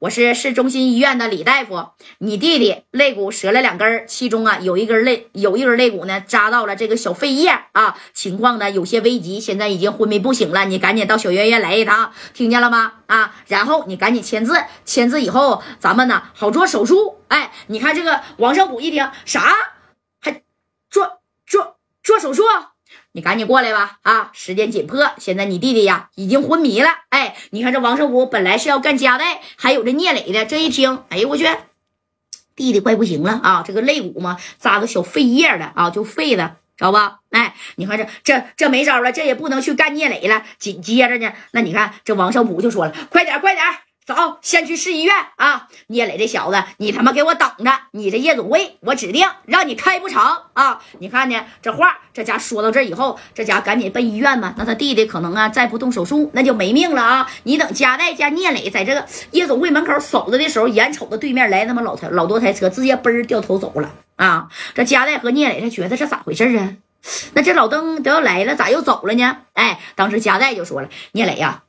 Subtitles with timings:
[0.00, 1.88] 我是市中心医院的李大夫，
[2.18, 12.92] 你弟弟肋骨折了两根，其中啊有一根肋有一根肋骨呢扎到了这个小肺叶啊，情况呢有些危急，现在已经昏迷不醒了，你赶紧到小院院来一趟，听见了吗？
[13.06, 17.16] 啊，然后你赶紧签字，签字以后咱们呢好做手术。
[17.26, 19.52] 哎，你看这个王胜虎一听啥，
[20.20, 20.44] 还
[20.88, 22.44] 做做做手术？
[23.12, 23.98] 你赶紧过来吧！
[24.02, 26.88] 啊，时间紧迫，现在你弟弟呀已经昏迷了。
[27.08, 31.48] 哎，你看这王胜武本来是要干夹带，还有这聂磊的，这一听，哎呦我去，
[32.54, 33.64] 弟弟快不行了啊！
[33.66, 37.20] 这个肋骨嘛扎个小肺叶了啊，就废了，知道吧？
[37.30, 40.44] 哎，你看这这这没招了，这也不能去干聂磊了。
[40.58, 43.64] 紧接着呢，那你看这王胜武就说了，快点快点。
[44.08, 45.68] 走，先去市医院啊！
[45.88, 47.70] 聂磊这小子，你他妈给我等着！
[47.90, 50.22] 你这夜总会，我指定让你开不成
[50.54, 50.80] 啊！
[50.98, 51.44] 你看呢？
[51.60, 54.54] 这话这家说到这以后，这家赶紧奔医院嘛。
[54.56, 57.30] 那他弟弟可能啊，再不动手术，那就没命了啊！
[57.42, 64.48] 你等加代加聂磊在这个夜总会门口守着的时候，眼瞅着对面来他妈老台老多台车，直接嘣儿掉头走了啊！
[64.74, 66.76] 这加代和聂磊他觉得这咋回事啊？
[67.34, 69.36] 那这老登都要来了，咋又走了呢？
[69.52, 71.64] 哎，当时加代就说了：“聂磊呀。”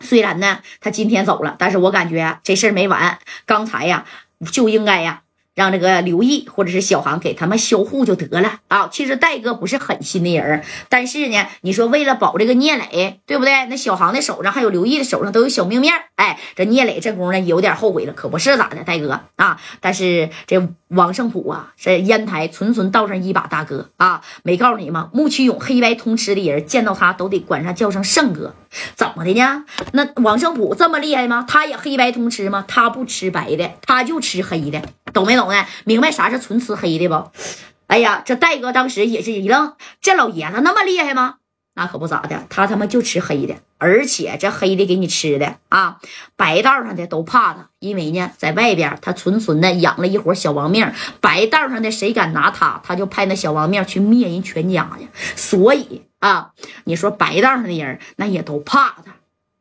[0.00, 3.18] 虽然呢，他今天走了，但是我感觉这事儿没完。
[3.46, 4.04] 刚才呀，
[4.52, 5.22] 就应该呀。
[5.54, 8.88] 让这个刘毅或者是小航给他们销户就得了啊！
[8.92, 13.66] 其实戴哥不是狠心的人，但是呢，你说为了保这个聂磊，对不对？
[13.66, 19.60] 那小航的手上还有刘毅的手上都有小命面哎，这聂磊这功夫呢有点后悔了，可不是咋的，戴哥啊！
[19.80, 25.10] 但是这王胜普啊，这烟台纯纯道上一把大哥啊，没告诉你吗？
[25.12, 28.54] 穆启勇黑白通吃的人见到他都得管上叫声胜哥，
[28.94, 29.64] 怎么的呢？
[29.92, 31.44] 那王胜普这么厉害吗？
[31.48, 32.64] 他也黑白通吃吗？
[32.68, 34.82] 他不吃白的，他就吃黑的。
[35.12, 35.64] 懂没懂呢？
[35.84, 37.30] 明白啥是纯吃黑的不？
[37.86, 41.36] 哎呀，这戴哥当时也是一愣，这老爷子那么厉害吗？
[41.74, 45.98] 那可不咋的，他他妈就吃黑的，而且这黑的给你吃的啊，
[46.36, 55.08] 白道上的都怕他，因为呢，在外边他纯纯的养了一伙小亡命，白道上的谁敢拿他，他就派那小亡命去灭人全家去。
[55.36, 56.52] 所以啊，
[56.84, 59.16] 你说白道上的人那也都怕他，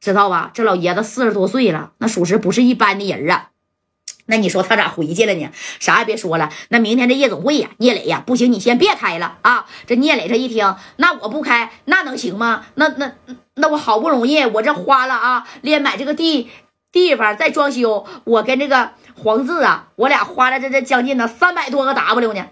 [0.00, 0.50] 知道吧？
[0.52, 3.48] 这老爷子四十多岁了，那属实不是一般的人啊。
[4.26, 5.50] 那你说他咋回去了呢？
[5.80, 9.66] 啥也别说了，那明天这夜总会呀，聂磊呀，不行，你先别开了啊！
[9.86, 12.66] 这聂磊这一听，那我不开，那能行吗？
[12.76, 13.12] 那那
[13.54, 16.48] 那我好不容易，我这花了啊，连买这个地
[16.92, 22.46] 地方再装修，我跟这个黄志啊，我俩花了这这将近呢三百多个 W 呢。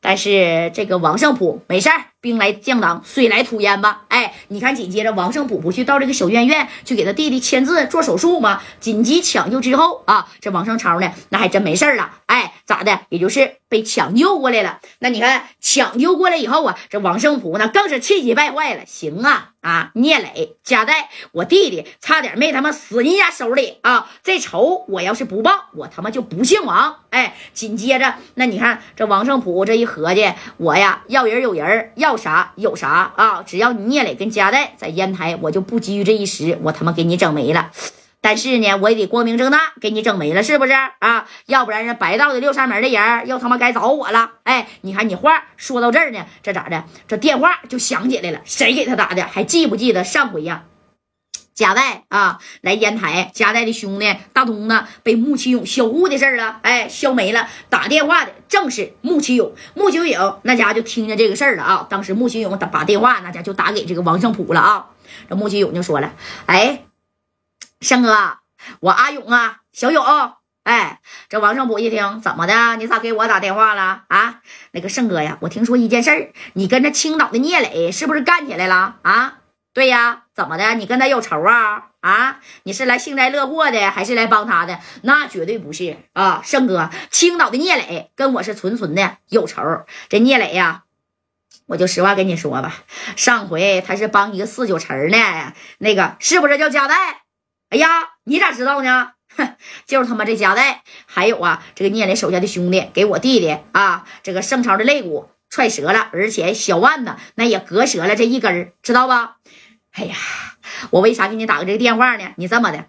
[0.00, 4.02] 但是这个王胜普没事儿，兵来将挡，水来土掩吧。
[4.08, 8.60] 哎，你看，紧接着王胜普不去到这个小院院去给他弟弟签字做手术吗？
[8.80, 12.10] 紧急抢救之后啊，这王胜超呢，那还真没事了。
[12.26, 13.00] 哎，咋的？
[13.08, 14.80] 也就是被抢救过来了。
[14.98, 18.82] 那你看抢救过来以后啊，这王胜普呢更是气急败坏了。
[18.86, 24.08] 行啊啊，聂磊、加代，我弟弟差点没他妈死人家手里啊！
[24.22, 26.96] 这仇我要是不报，我他妈就不姓王。
[27.10, 33.42] 哎，紧接着那你看这王胜普这一合计，我呀要人有人，要要啥有啥啊！
[33.42, 37.70] 只要你聂磊跟加代在烟台，我就不急于这一时，我他妈给你整没了。
[38.22, 41.26] 但是呢，我也得光明正大给你整没了，是不是啊？
[41.44, 44.30] 要不然人白道的六扇门的人又他妈该找我了。
[44.44, 46.82] 哎，你看你话说到这儿呢，这咋的？
[47.06, 49.24] 这电话就响起来了，谁给他打的？
[49.24, 50.62] 还记不记得上回呀？
[51.58, 57.48] 贾代啊，来烟台，贾代的兄弟大东呢，被穆启勇销户的事儿了，哎，销没了。
[57.68, 61.84] 打电话的正是穆启勇，穆启勇那家就听见这个事儿了啊。
[61.90, 64.86] 当时穆启勇打把电话，那家就打给这个王胜普了啊。
[65.28, 66.12] 这穆启勇就说了，
[66.46, 66.84] 哎。
[67.80, 68.38] 胜哥，
[68.78, 70.04] 我阿勇啊，小勇，
[70.62, 72.76] 哎，这王胜普一听，怎么的？
[72.76, 74.42] 你咋给我打电话了啊？
[74.70, 79.38] 那个胜哥呀，我听说一件事儿，你跟着青岛的聂磊是不是干起来了啊？
[79.74, 80.74] 对呀，怎么的？
[80.74, 81.86] 你跟他有仇啊？
[81.98, 84.78] 啊，你是来幸灾乐祸的，还是来帮他的？
[85.02, 89.60] 那绝对不是啊，胜哥，青岛的聂磊跟我是纯纯的有仇。
[90.08, 90.84] 这聂磊呀，
[91.66, 92.72] 我就实话跟你说吧，
[93.16, 97.22] 上回他是帮一个四九城呢，那个是不是叫加代？
[97.70, 97.88] 哎呀，
[98.22, 99.14] 你咋知道呢？
[99.36, 99.56] 哼，
[99.88, 109.38] 就是他妈这夹带，还有啊，这个聂磊手下的兄弟给我弟弟啊，这个盛朝的肋骨踹折了，而且小腕子那也割折了这一根知道吧？
[109.98, 110.14] 哎呀，
[110.90, 112.24] 我为啥给你打个这个电话呢？
[112.36, 112.84] 你这么的，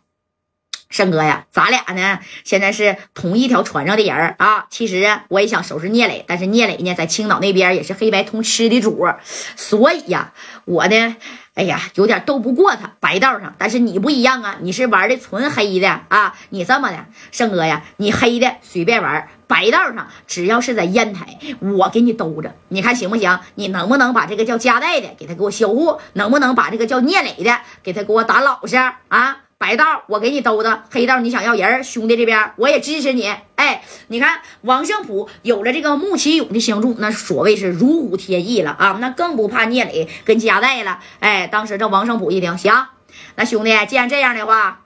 [0.91, 4.67] 胜哥呀，咱俩呢现在是同一条船上的人啊。
[4.69, 9.07] 其实我也想收拾聂磊，但是聂磊呢在青岛那边也是黑白通吃的主，
[9.55, 10.33] 所以呀，
[10.65, 11.17] 我呢。
[11.55, 23.39] 哎呀，有点斗不过他白道上，但是你不一样啊，你是玩的纯黑的啊，你这么的，胜哥呀，你黑的随便玩，白道上只要是在烟台，我给你兜着，你看行不行？
[23.55, 25.97] 你能不能把这个叫加代的给他给我销户？
[26.13, 29.37] 能不能把这个叫聂磊的给他给我打老实啊？
[29.57, 33.33] 白道我给你兜着，黑道你想要人，兄弟这边我也支持你。
[33.55, 40.99] 哎，你看王胜普有了这个穆奇勇的相助，那所谓是如虎添翼了啊，那更不怕聂磊跟加代了。
[41.19, 42.85] 哎，当时这王胜普一听，行，
[43.35, 44.81] 那兄弟既然这样的话，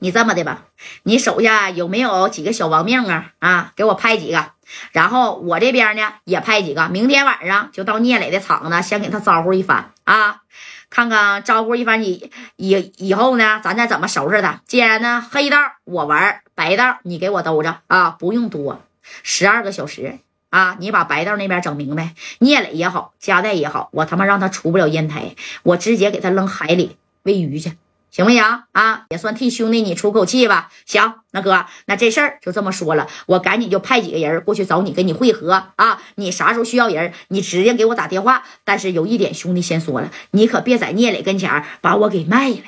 [0.00, 0.64] 你这么的吧，
[1.02, 3.32] 你手下有没有几个小亡命啊？
[3.38, 4.52] 啊，给我派几个，
[4.92, 10.42] 然后我这边呢也派几个，明天晚上就到聂磊的厂子，先给他招呼一番啊。
[10.90, 14.62] 看看招呼一番以以以后呢，咱再怎么收拾他。
[14.66, 18.80] 既然呢，黑道我玩，白道你给我兜着啊，不用多，
[19.22, 20.18] 十二个小时
[20.48, 22.14] 啊，你把白道那边整明白。
[22.38, 27.76] 聂磊也好，加代也好，我他妈让他出不了烟台，我直接给他扔海里喂鱼去。
[28.10, 29.04] 行不行啊？
[29.10, 30.70] 也算替兄弟你出口气吧。
[30.86, 36.00] 行，那哥，那这事儿就这么说了，我赶紧就派几个人过去找你，跟你会合啊。
[36.16, 38.44] 你啥时候需要人，你直接给我打电话。
[38.64, 42.62] 但是有一点，兄弟先说了，你可别在聂磊跟前把我给卖了。